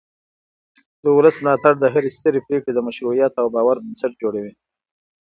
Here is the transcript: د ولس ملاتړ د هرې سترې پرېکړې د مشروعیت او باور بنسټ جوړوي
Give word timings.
د 1.03 1.05
ولس 1.17 1.35
ملاتړ 1.43 1.73
د 1.79 1.85
هرې 1.93 2.09
سترې 2.17 2.39
پرېکړې 2.47 2.71
د 2.75 2.79
مشروعیت 2.87 3.33
او 3.41 3.47
باور 3.55 3.77
بنسټ 3.83 4.11
جوړوي 4.21 4.53